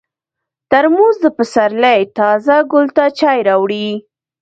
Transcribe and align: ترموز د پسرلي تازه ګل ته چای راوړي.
ترموز 0.71 1.15
د 1.23 1.27
پسرلي 1.37 1.99
تازه 2.17 2.55
ګل 2.71 2.85
ته 2.95 3.05
چای 3.19 3.39
راوړي. 3.47 3.89